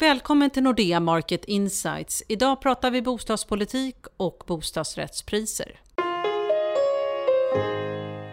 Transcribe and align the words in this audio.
Välkommen 0.00 0.50
till 0.50 0.62
Nordea 0.62 1.00
Market 1.00 1.44
Insights. 1.44 2.22
Idag 2.28 2.60
pratar 2.60 2.90
vi 2.90 3.02
bostadspolitik 3.02 3.96
och 4.16 4.44
bostadsrättspriser. 4.46 5.80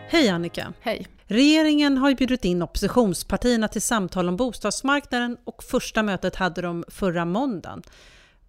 Hej 0.09 0.29
Annika! 0.29 0.73
Hej! 0.81 1.07
Regeringen 1.25 1.97
har 1.97 2.13
bjudit 2.13 2.45
in 2.45 2.61
oppositionspartierna 2.61 3.67
till 3.67 3.81
samtal 3.81 4.29
om 4.29 4.37
bostadsmarknaden 4.37 5.37
och 5.43 5.63
första 5.63 6.03
mötet 6.03 6.35
hade 6.35 6.61
de 6.61 6.83
förra 6.87 7.25
måndagen. 7.25 7.83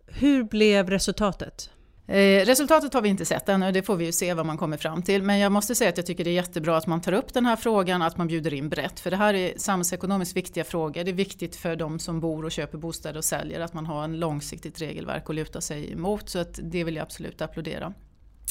Hur 0.06 0.42
blev 0.42 0.90
resultatet? 0.90 1.70
Eh, 2.08 2.44
resultatet 2.44 2.94
har 2.94 3.02
vi 3.02 3.08
inte 3.08 3.24
sett 3.24 3.48
ännu, 3.48 3.72
det 3.72 3.82
får 3.82 3.96
vi 3.96 4.04
ju 4.04 4.12
se 4.12 4.34
vad 4.34 4.46
man 4.46 4.58
kommer 4.58 4.76
fram 4.76 5.02
till. 5.02 5.22
Men 5.22 5.38
jag 5.38 5.52
måste 5.52 5.74
säga 5.74 5.90
att 5.90 5.96
jag 5.96 6.06
tycker 6.06 6.24
det 6.24 6.30
är 6.30 6.34
jättebra 6.34 6.76
att 6.76 6.86
man 6.86 7.00
tar 7.00 7.12
upp 7.12 7.34
den 7.34 7.46
här 7.46 7.56
frågan, 7.56 8.02
att 8.02 8.16
man 8.16 8.26
bjuder 8.26 8.54
in 8.54 8.68
brett. 8.68 9.00
För 9.00 9.10
det 9.10 9.16
här 9.16 9.34
är 9.34 9.52
samhällsekonomiskt 9.56 10.36
viktiga 10.36 10.64
frågor. 10.64 11.04
Det 11.04 11.10
är 11.10 11.12
viktigt 11.12 11.56
för 11.56 11.76
de 11.76 11.98
som 11.98 12.20
bor 12.20 12.44
och 12.44 12.52
köper 12.52 12.78
bostäder 12.78 13.18
och 13.18 13.24
säljer 13.24 13.60
att 13.60 13.74
man 13.74 13.86
har 13.86 14.04
en 14.04 14.18
långsiktigt 14.20 14.80
regelverk 14.80 15.30
att 15.30 15.34
luta 15.34 15.60
sig 15.60 15.92
emot. 15.92 16.28
Så 16.28 16.38
att 16.38 16.60
det 16.62 16.84
vill 16.84 16.96
jag 16.96 17.02
absolut 17.02 17.42
applådera. 17.42 17.94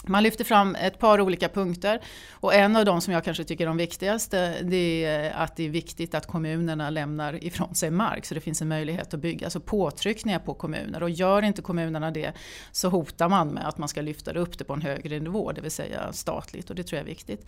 Man 0.05 0.23
lyfter 0.23 0.43
fram 0.43 0.75
ett 0.75 0.99
par 0.99 1.21
olika 1.21 1.49
punkter 1.49 2.01
och 2.31 2.53
en 2.53 2.75
av 2.75 2.85
de 2.85 3.01
som 3.01 3.13
jag 3.13 3.23
kanske 3.23 3.43
tycker 3.43 3.63
är 3.63 3.67
de 3.67 3.77
viktigaste 3.77 4.61
det 4.61 5.05
är 5.05 5.31
att 5.31 5.55
det 5.55 5.65
är 5.65 5.69
viktigt 5.69 6.15
att 6.15 6.27
kommunerna 6.27 6.89
lämnar 6.89 7.43
ifrån 7.43 7.75
sig 7.75 7.91
mark 7.91 8.25
så 8.25 8.33
det 8.33 8.41
finns 8.41 8.61
en 8.61 8.67
möjlighet 8.67 9.13
att 9.13 9.19
bygga. 9.19 9.45
Alltså 9.45 9.59
påtryckningar 9.59 10.39
på 10.39 10.53
kommuner 10.53 11.03
och 11.03 11.09
gör 11.09 11.41
inte 11.41 11.61
kommunerna 11.61 12.11
det 12.11 12.33
så 12.71 12.89
hotar 12.89 13.29
man 13.29 13.47
med 13.47 13.67
att 13.67 13.77
man 13.77 13.89
ska 13.89 14.01
lyfta 14.01 14.31
upp 14.31 14.57
det 14.57 14.63
på 14.63 14.73
en 14.73 14.81
högre 14.81 15.19
nivå, 15.19 15.51
det 15.51 15.61
vill 15.61 15.71
säga 15.71 16.13
statligt 16.13 16.69
och 16.69 16.75
det 16.75 16.83
tror 16.83 16.97
jag 16.97 17.03
är 17.03 17.09
viktigt. 17.09 17.45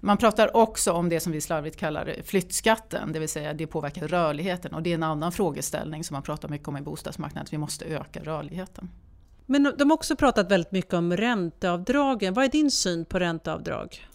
Man 0.00 0.16
pratar 0.16 0.56
också 0.56 0.92
om 0.92 1.08
det 1.08 1.20
som 1.20 1.32
vi 1.32 1.40
slarvigt 1.40 1.76
kallar 1.76 2.14
flyttskatten, 2.24 3.12
det 3.12 3.18
vill 3.18 3.28
säga 3.28 3.52
det 3.52 3.66
påverkar 3.66 4.08
rörligheten 4.08 4.74
och 4.74 4.82
det 4.82 4.90
är 4.90 4.94
en 4.94 5.02
annan 5.02 5.32
frågeställning 5.32 6.04
som 6.04 6.14
man 6.14 6.22
pratar 6.22 6.48
mycket 6.48 6.68
om 6.68 6.76
i 6.76 6.80
bostadsmarknaden, 6.80 7.42
att 7.42 7.52
vi 7.52 7.58
måste 7.58 7.84
öka 7.84 8.20
rörligheten. 8.20 8.90
Men 9.52 9.74
de 9.78 9.90
har 9.90 9.94
också 9.94 10.16
pratat 10.16 10.50
väldigt 10.50 10.72
mycket 10.72 10.94
om 10.94 11.16
ränteavdragen. 11.16 12.34
Vad 12.34 12.44
är 12.44 12.48
din 12.48 12.70
syn 12.70 13.04
på 13.04 13.18
ränteavdrag? 13.18 14.08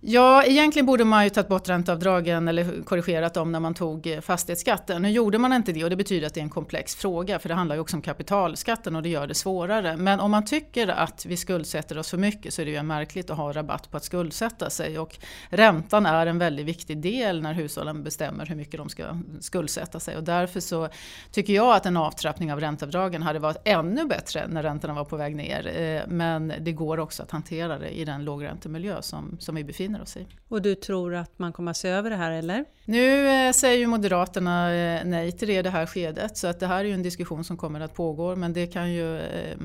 Ja, 0.00 0.44
egentligen 0.44 0.86
borde 0.86 1.04
man 1.04 1.24
ju 1.24 1.30
tagit 1.30 1.48
bort 1.48 1.68
ränteavdragen 1.68 2.48
eller 2.48 2.82
korrigerat 2.82 3.34
dem 3.34 3.52
när 3.52 3.60
man 3.60 3.74
tog 3.74 4.06
eh, 4.06 4.20
fastighetsskatten. 4.20 5.02
Nu 5.02 5.10
gjorde 5.10 5.38
man 5.38 5.52
inte 5.52 5.72
det 5.72 5.84
och 5.84 5.90
det 5.90 5.96
betyder 5.96 6.26
att 6.26 6.34
det 6.34 6.40
är 6.40 6.42
en 6.42 6.50
komplex 6.50 6.96
fråga 6.96 7.38
för 7.38 7.48
det 7.48 7.54
handlar 7.54 7.76
ju 7.76 7.80
också 7.80 7.96
om 7.96 8.02
kapitalskatten 8.02 8.96
och 8.96 9.02
det 9.02 9.08
gör 9.08 9.26
det 9.26 9.34
svårare. 9.34 9.96
Men 9.96 10.20
om 10.20 10.30
man 10.30 10.44
tycker 10.44 10.88
att 10.88 11.26
vi 11.26 11.36
skuldsätter 11.36 11.98
oss 11.98 12.10
för 12.10 12.18
mycket 12.18 12.54
så 12.54 12.62
är 12.62 12.66
det 12.66 12.72
ju 12.72 12.82
märkligt 12.82 13.30
att 13.30 13.36
ha 13.36 13.52
rabatt 13.52 13.90
på 13.90 13.96
att 13.96 14.04
skuldsätta 14.04 14.70
sig 14.70 14.98
och 14.98 15.18
räntan 15.50 16.06
är 16.06 16.26
en 16.26 16.38
väldigt 16.38 16.66
viktig 16.66 16.98
del 16.98 17.42
när 17.42 17.52
hushållen 17.52 18.04
bestämmer 18.04 18.46
hur 18.46 18.56
mycket 18.56 18.78
de 18.78 18.88
ska 18.88 19.04
skuldsätta 19.40 20.00
sig 20.00 20.16
och 20.16 20.24
därför 20.24 20.60
så 20.60 20.88
tycker 21.32 21.52
jag 21.52 21.76
att 21.76 21.86
en 21.86 21.96
avtrappning 21.96 22.52
av 22.52 22.60
ränteavdragen 22.60 23.22
hade 23.22 23.38
varit 23.38 23.62
ännu 23.64 24.04
bättre 24.04 24.46
när 24.48 24.62
räntorna 24.62 24.94
var 24.94 25.04
på 25.04 25.16
väg 25.16 25.36
ner. 25.36 25.76
Eh, 25.76 26.08
men 26.08 26.52
det 26.60 26.72
går 26.72 26.98
också 26.98 27.22
att 27.22 27.30
hantera 27.30 27.78
det 27.78 27.90
i 27.90 28.04
den 28.04 28.24
lågräntemiljö 28.24 29.02
som, 29.02 29.36
som 29.40 29.54
vi 29.54 29.64
befinner 29.64 29.87
befinner 29.88 30.02
oss 30.02 30.16
i. 30.16 30.26
Och 30.48 30.62
du 30.62 30.74
tror 30.74 31.14
att 31.14 31.38
man 31.38 31.52
kommer 31.52 31.70
att 31.70 31.76
se 31.76 31.88
över 31.88 32.10
det 32.10 32.16
här 32.16 32.30
eller? 32.30 32.64
Nu 32.84 33.28
eh, 33.28 33.52
säger 33.52 33.78
ju 33.78 33.86
Moderaterna 33.86 34.74
eh, 34.74 35.04
nej 35.04 35.32
till 35.32 35.48
det 35.48 35.58
i 35.58 35.62
det 35.62 35.70
här 35.70 35.86
skedet 35.86 36.36
så 36.36 36.46
att 36.46 36.60
det 36.60 36.66
här 36.66 36.78
är 36.78 36.84
ju 36.84 36.94
en 36.94 37.02
diskussion 37.02 37.44
som 37.44 37.56
kommer 37.56 37.80
att 37.80 37.94
pågå 37.94 38.36
men 38.36 38.52
det 38.52 38.66
kan 38.66 38.92
ju 38.92 39.18
eh, 39.18 39.56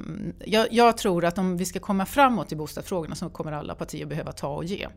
jag, 0.46 0.68
jag 0.72 0.98
tror 0.98 1.26
att 1.26 1.38
om 1.38 1.58
vi 1.58 1.66
ska 1.66 1.80
komma 1.80 2.06
framåt 2.06 2.52
i 2.52 2.56
bostadsfrågorna 2.56 3.16
så 3.16 3.30
kommer 3.30 3.52
alla 3.52 3.76
partier 3.76 4.06
behöva 4.06 4.32
ta 4.32 4.56
och 4.56 4.66
ge. 4.66 4.88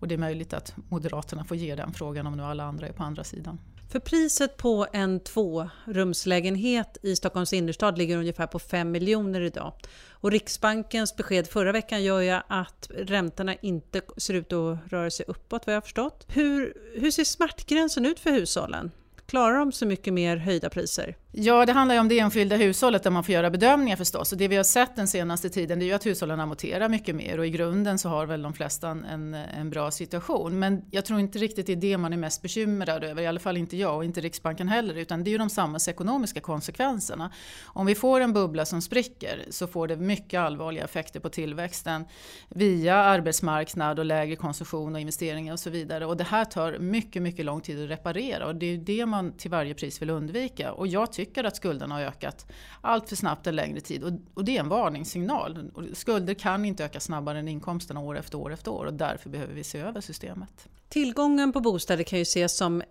Och 0.00 0.08
det 0.08 0.14
är 0.14 0.18
möjligt 0.18 0.52
att 0.52 0.74
Moderaterna 0.88 1.44
får 1.44 1.56
ge 1.56 1.74
den 1.74 1.92
frågan 1.92 2.26
om 2.26 2.36
nu 2.36 2.42
alla 2.42 2.64
andra 2.64 2.88
är 2.88 2.92
på 2.92 3.02
andra 3.02 3.24
sidan. 3.24 3.58
För 3.90 3.98
priset 3.98 4.56
på 4.56 4.86
en 4.92 5.20
tvårumslägenhet 5.20 6.98
i 7.02 7.16
Stockholms 7.16 7.52
innerstad 7.52 7.98
ligger 7.98 8.16
ungefär 8.16 8.46
på 8.46 8.58
5 8.58 8.90
miljoner 8.90 9.40
idag. 9.40 9.72
Och 10.10 10.30
Riksbankens 10.30 11.16
besked 11.16 11.46
förra 11.48 11.72
veckan 11.72 12.02
gör 12.02 12.20
ju 12.20 12.40
att 12.48 12.90
räntorna 12.94 13.54
inte 13.54 14.00
ser 14.16 14.34
ut 14.34 14.52
att 14.52 14.78
röra 14.86 15.10
sig 15.10 15.26
uppåt 15.28 15.66
vad 15.66 15.74
jag 15.74 15.76
har 15.76 15.82
förstått. 15.82 16.26
Hur, 16.28 16.74
hur 16.94 17.10
ser 17.10 17.24
smärtgränsen 17.24 18.06
ut 18.06 18.20
för 18.20 18.30
hushållen? 18.30 18.90
Klarar 19.26 19.58
de 19.58 19.72
så 19.72 19.86
mycket 19.86 20.12
mer 20.12 20.36
höjda 20.36 20.70
priser? 20.70 21.16
Ja, 21.32 21.66
det 21.66 21.72
handlar 21.72 21.94
ju 21.94 22.00
om 22.00 22.08
det 22.08 22.18
enskilda 22.18 22.56
hushållet 22.56 23.02
där 23.02 23.10
man 23.10 23.24
får 23.24 23.32
göra 23.32 23.50
bedömningar 23.50 23.96
förstås. 23.96 24.32
Och 24.32 24.38
det 24.38 24.48
vi 24.48 24.56
har 24.56 24.64
sett 24.64 24.96
den 24.96 25.08
senaste 25.08 25.50
tiden 25.50 25.78
det 25.78 25.84
är 25.84 25.86
ju 25.86 25.92
att 25.92 26.06
hushållen 26.06 26.40
amorterar 26.40 26.88
mycket 26.88 27.14
mer 27.14 27.38
och 27.38 27.46
i 27.46 27.50
grunden 27.50 27.98
så 27.98 28.08
har 28.08 28.26
väl 28.26 28.42
de 28.42 28.52
flesta 28.52 28.88
en, 28.88 29.34
en 29.34 29.70
bra 29.70 29.90
situation. 29.90 30.58
Men 30.58 30.82
jag 30.90 31.04
tror 31.04 31.20
inte 31.20 31.38
riktigt 31.38 31.66
det 31.66 31.72
är 31.72 31.76
det 31.76 31.98
man 31.98 32.12
är 32.12 32.16
mest 32.16 32.42
bekymrad 32.42 33.04
över, 33.04 33.22
i 33.22 33.26
alla 33.26 33.40
fall 33.40 33.56
inte 33.56 33.76
jag 33.76 33.96
och 33.96 34.04
inte 34.04 34.20
Riksbanken 34.20 34.68
heller, 34.68 34.94
utan 34.94 35.24
det 35.24 35.30
är 35.30 35.32
ju 35.32 35.38
de 35.38 35.50
samhällsekonomiska 35.50 36.40
konsekvenserna. 36.40 37.30
Om 37.64 37.86
vi 37.86 37.94
får 37.94 38.20
en 38.20 38.32
bubbla 38.32 38.64
som 38.64 38.82
spricker 38.82 39.44
så 39.50 39.66
får 39.66 39.88
det 39.88 39.96
mycket 39.96 40.40
allvarliga 40.40 40.84
effekter 40.84 41.20
på 41.20 41.28
tillväxten 41.28 42.04
via 42.48 42.96
arbetsmarknad 42.96 43.98
och 43.98 44.04
lägre 44.04 44.36
konsumtion 44.36 44.94
och 44.94 45.00
investeringar 45.00 45.52
och 45.52 45.60
så 45.60 45.70
vidare. 45.70 46.06
Och 46.06 46.16
det 46.16 46.24
här 46.24 46.44
tar 46.44 46.78
mycket, 46.78 47.22
mycket 47.22 47.44
lång 47.44 47.60
tid 47.60 47.84
att 47.84 47.90
reparera 47.90 48.46
och 48.46 48.54
det 48.54 48.66
är 48.66 48.70
ju 48.70 48.76
det 48.76 49.06
man 49.06 49.36
till 49.36 49.50
varje 49.50 49.74
pris 49.74 50.02
vill 50.02 50.10
undvika. 50.10 50.72
Och 50.72 50.86
jag 50.86 51.12
tycker 51.24 51.44
att 51.44 51.56
skulderna 51.56 51.94
har 51.94 52.02
ökat 52.02 52.46
allt 52.80 53.08
för 53.08 53.16
snabbt 53.16 53.46
en 53.46 53.56
längre 53.56 53.80
tid. 53.80 54.04
Och, 54.04 54.12
och 54.34 54.44
det 54.44 54.56
är 54.56 54.60
en 54.60 54.68
varningssignal. 54.68 55.70
Och 55.74 55.82
skulder 55.92 56.34
kan 56.34 56.64
inte 56.64 56.84
öka 56.84 57.00
snabbare 57.00 57.38
än 57.38 57.48
inkomsterna 57.48 58.00
år 58.00 58.18
efter 58.18 58.38
år 58.38 58.52
efter 58.52 58.70
år 58.70 58.84
och 58.84 58.94
därför 58.94 59.30
behöver 59.30 59.54
vi 59.54 59.64
se 59.64 59.78
över 59.78 60.00
systemet. 60.00 60.68
Tillgången 60.88 61.52
på 61.52 61.60
bostäder 61.60 62.04
kan 62.04 62.18
ju 62.18 62.22
ses 62.22 62.56
som 62.56 62.82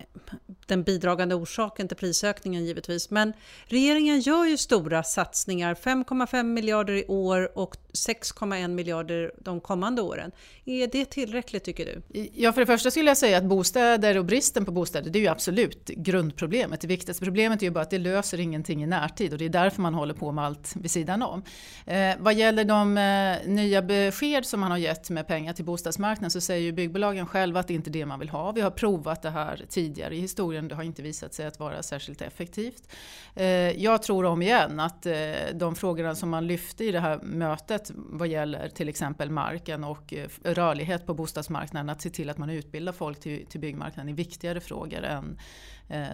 den 0.70 0.84
bidragande 0.84 1.36
orsaken 1.36 1.88
till 1.88 1.98
prisökningen 1.98 2.66
givetvis. 2.66 3.10
Men 3.10 3.34
regeringen 3.66 4.20
gör 4.20 4.46
ju 4.46 4.58
stora 4.58 5.04
satsningar, 5.04 5.76
5,5 5.76 6.44
miljarder 6.44 6.94
i 6.94 7.06
år 7.08 7.58
och 7.58 7.76
6,1 7.94 8.68
miljarder 8.68 9.32
de 9.38 9.62
kommande 9.62 10.02
åren. 10.02 10.32
Är 10.66 10.88
det 10.88 11.06
tillräckligt 11.06 11.64
tycker 11.64 11.86
du? 11.86 12.30
Ja, 12.34 12.54
för 12.54 12.62
det 12.62 12.66
första 12.66 12.92
skulle 12.92 13.10
jag 13.10 13.18
säga 13.18 13.38
att 13.38 13.44
bostäder 13.44 14.18
och 14.18 14.26
bristen 14.26 14.66
på 14.66 14.72
bostäder, 14.72 15.10
det 15.10 15.20
är 15.20 15.22
ju 15.22 15.28
absolut 15.28 15.88
grundproblemet. 15.88 16.82
Det 16.82 16.88
viktigaste 16.88 17.26
problemet 17.26 17.62
är 17.62 17.66
ju 17.66 17.72
bara 17.72 17.82
att 17.82 17.90
det 17.90 17.98
löser 17.98 18.40
ingenting 18.40 18.84
i 18.84 18.88
närtid 18.88 19.34
och 19.34 19.40
det 19.40 19.46
är 19.46 19.50
därför 19.50 19.82
man 19.82 19.94
håller 19.94 20.14
på 20.14 20.32
med 20.32 20.46
allt 20.46 20.76
vid 20.76 20.92
sidan 20.92 21.22
om. 21.22 21.44
Eh, 21.86 22.16
vad 22.20 22.34
gäller 22.34 22.64
de 22.64 22.98
eh, 22.98 23.50
nya 23.50 23.82
besked 23.82 24.46
som 24.46 24.60
man 24.60 24.72
har 24.72 24.78
gett 24.78 25.10
med 25.10 25.28
pengar 25.28 25.54
till 25.54 25.66
bostadsmarknaden 25.66 26.32
så 26.32 26.42
säger 26.42 26.62
ju 26.62 26.72
byggbolagen 26.72 27.26
själva 27.26 27.60
att 27.60 27.68
det 27.68 27.74
inte 27.74 27.90
är 27.90 27.92
det 27.92 28.06
man 28.06 28.20
vill 28.20 28.30
ha. 28.30 28.52
Vi 28.52 28.62
har 28.62 28.72
provat 28.72 29.22
det 29.22 29.30
här 29.30 29.66
tidigare 29.70 30.16
i 30.16 30.20
historien, 30.20 30.59
det 30.68 30.76
har 30.76 30.84
inte 30.84 31.02
visat 31.02 31.34
sig 31.34 31.46
att 31.46 31.60
vara 31.60 31.84
särskilt 31.84 32.22
effektivt. 32.22 32.90
Eh, 33.36 33.46
jag 33.84 34.04
tror 34.04 34.26
om 34.26 34.42
igen 34.42 34.80
att 34.80 35.06
eh, 35.06 35.14
de 35.54 35.76
frågorna 35.76 36.16
som 36.16 36.30
man 36.30 36.48
lyfte 36.48 36.84
i 36.84 36.92
det 36.92 37.00
här 37.00 37.20
mötet 37.22 37.92
vad 37.96 38.28
gäller 38.28 38.70
till 38.70 38.90
exempel 38.90 39.30
marken 39.30 39.84
och 39.84 40.14
eh, 40.14 40.30
rörlighet 40.44 41.06
på 41.06 41.14
bostadsmarknaden, 41.14 41.90
att 41.90 42.02
se 42.02 42.10
till 42.10 42.30
att 42.30 42.38
man 42.38 42.50
utbildar 42.50 42.94
folk 42.94 43.20
till, 43.20 43.46
till 43.46 43.60
byggmarknaden 43.60 44.10
är 44.10 44.14
viktigare 44.14 44.60
frågor 44.60 45.04
än 45.04 45.38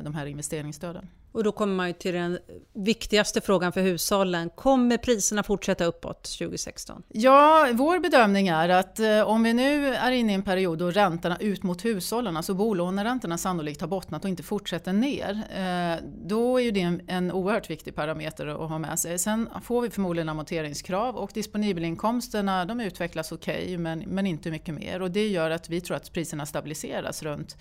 de 0.03 0.15
här 0.15 0.25
investeringsstöden. 0.25 1.07
Och 1.35 1.43
då 1.43 1.51
kommer 1.51 1.75
man 1.75 1.93
till 1.93 2.13
den 2.13 2.39
viktigaste 2.73 3.41
frågan 3.41 3.71
för 3.71 3.81
hushållen. 3.81 4.49
Kommer 4.49 4.97
priserna 4.97 5.43
fortsätta 5.43 5.85
uppåt 5.85 6.23
2016? 6.23 7.03
Ja, 7.07 7.67
vår 7.73 7.99
bedömning 7.99 8.47
är 8.47 8.69
att 8.69 8.99
eh, 8.99 9.21
om 9.21 9.43
vi 9.43 9.53
nu 9.53 9.95
är 9.95 10.11
inne 10.11 10.31
i 10.31 10.35
en 10.35 10.43
period 10.43 10.79
då 10.79 10.91
räntorna 10.91 11.37
ut 11.39 11.63
mot 11.63 11.85
hushållen, 11.85 12.37
alltså 12.37 12.53
bolåneräntorna 12.53 13.37
sannolikt 13.37 13.81
har 13.81 13.87
bottnat 13.87 14.23
och 14.23 14.29
inte 14.29 14.43
fortsätter 14.43 14.93
ner. 14.93 15.41
Eh, 15.55 16.03
då 16.25 16.59
är 16.59 16.63
ju 16.63 16.71
det 16.71 16.81
en, 16.81 17.01
en 17.07 17.31
oerhört 17.31 17.69
viktig 17.69 17.95
parameter 17.95 18.47
att 18.47 18.69
ha 18.69 18.79
med 18.79 18.99
sig. 18.99 19.19
Sen 19.19 19.49
får 19.63 19.81
vi 19.81 19.89
förmodligen 19.89 20.29
amorteringskrav 20.29 21.15
och 21.15 21.31
disponibelinkomsterna 21.33 22.65
de 22.65 22.79
utvecklas 22.79 23.31
okej 23.31 23.63
okay, 23.63 23.77
men, 23.77 23.99
men 23.99 24.27
inte 24.27 24.51
mycket 24.51 24.75
mer. 24.75 25.01
Och 25.01 25.11
det 25.11 25.27
gör 25.27 25.49
att 25.49 25.69
vi 25.69 25.81
tror 25.81 25.97
att 25.97 26.13
priserna 26.13 26.45
stabiliseras 26.45 27.23
runt 27.23 27.57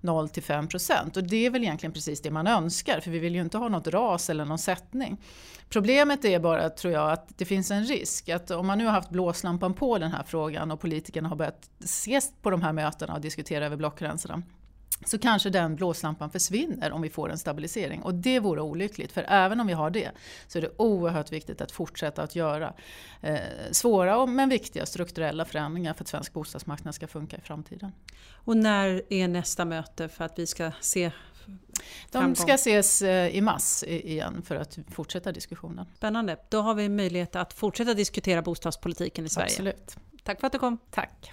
0 0.00 0.28
till 0.28 0.42
5 0.42 0.68
procent. 0.68 1.16
Och 1.16 1.24
det 1.24 1.46
är 1.46 1.50
väl 1.56 1.64
egentligen 1.64 1.92
precis 1.92 2.20
det 2.20 2.30
man 2.30 2.46
önskar 2.46 3.00
för 3.00 3.10
vi 3.10 3.18
vill 3.18 3.34
ju 3.34 3.40
inte 3.40 3.58
ha 3.58 3.68
något 3.68 3.86
ras 3.86 4.30
eller 4.30 4.44
någon 4.44 4.58
sättning. 4.58 5.20
Problemet 5.68 6.24
är 6.24 6.40
bara, 6.40 6.70
tror 6.70 6.94
jag, 6.94 7.12
att 7.12 7.38
det 7.38 7.44
finns 7.44 7.70
en 7.70 7.84
risk 7.84 8.28
att 8.28 8.50
om 8.50 8.66
man 8.66 8.78
nu 8.78 8.84
har 8.84 8.92
haft 8.92 9.10
blåslampan 9.10 9.74
på 9.74 9.98
den 9.98 10.12
här 10.12 10.22
frågan 10.22 10.70
och 10.70 10.80
politikerna 10.80 11.28
har 11.28 11.36
börjat 11.36 11.70
ses 11.84 12.32
på 12.42 12.50
de 12.50 12.62
här 12.62 12.72
mötena 12.72 13.14
och 13.14 13.20
diskutera 13.20 13.66
över 13.66 13.76
blockgränserna 13.76 14.42
så 15.04 15.18
kanske 15.18 15.50
den 15.50 15.76
blåslampan 15.76 16.30
försvinner 16.30 16.92
om 16.92 17.02
vi 17.02 17.10
får 17.10 17.30
en 17.30 17.38
stabilisering. 17.38 18.02
Och 18.02 18.14
det 18.14 18.40
vore 18.40 18.60
olyckligt, 18.60 19.12
för 19.12 19.24
även 19.28 19.60
om 19.60 19.66
vi 19.66 19.72
har 19.72 19.90
det 19.90 20.10
så 20.48 20.58
är 20.58 20.62
det 20.62 20.70
oerhört 20.76 21.32
viktigt 21.32 21.60
att 21.60 21.72
fortsätta 21.72 22.22
att 22.22 22.36
göra 22.36 22.74
eh, 23.20 23.38
svåra 23.70 24.26
men 24.26 24.48
viktiga 24.48 24.86
strukturella 24.86 25.44
förändringar 25.44 25.94
för 25.94 26.04
att 26.04 26.08
svensk 26.08 26.32
bostadsmarknad 26.32 26.94
ska 26.94 27.06
funka 27.06 27.36
i 27.36 27.40
framtiden. 27.40 27.92
Och 28.32 28.56
när 28.56 29.02
är 29.12 29.28
nästa 29.28 29.64
möte 29.64 30.08
för 30.08 30.24
att 30.24 30.38
vi 30.38 30.46
ska 30.46 30.72
se 30.80 31.10
de 32.10 32.34
ska 32.34 32.54
ses 32.54 33.02
eh, 33.02 33.36
i 33.36 33.40
mass 33.40 33.84
igen 33.86 34.42
för 34.42 34.56
att 34.56 34.78
fortsätta 34.90 35.32
diskussionen. 35.32 35.86
Spännande. 35.96 36.36
Då 36.48 36.60
har 36.60 36.74
vi 36.74 36.88
möjlighet 36.88 37.36
att 37.36 37.52
fortsätta 37.52 37.94
diskutera 37.94 38.42
bostadspolitiken 38.42 39.26
i 39.26 39.28
Sverige. 39.28 39.46
Absolut. 39.46 39.96
Tack 40.24 40.40
för 40.40 40.46
att 40.46 40.52
du 40.52 40.58
kom. 40.58 40.78
Tack. 40.90 41.32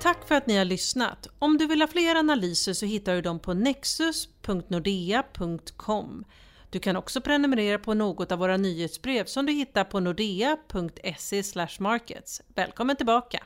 Tack 0.00 0.28
för 0.28 0.34
att 0.34 0.46
ni 0.46 0.56
har 0.56 0.64
lyssnat. 0.64 1.26
Om 1.38 1.58
du 1.58 1.66
vill 1.66 1.80
ha 1.80 1.88
fler 1.88 2.14
analyser 2.14 2.72
så 2.72 2.86
hittar 2.86 3.14
du 3.14 3.22
dem 3.22 3.38
på 3.38 3.54
nexus.nordea.com. 3.54 6.24
Du 6.70 6.78
kan 6.78 6.96
också 6.96 7.20
prenumerera 7.20 7.78
på 7.78 7.94
något 7.94 8.32
av 8.32 8.38
våra 8.38 8.56
nyhetsbrev 8.56 9.24
som 9.24 9.46
du 9.46 9.52
hittar 9.52 9.84
på 9.84 10.00
nordea.se 10.00 11.42
markets. 11.78 12.42
Välkommen 12.54 12.96
tillbaka! 12.96 13.42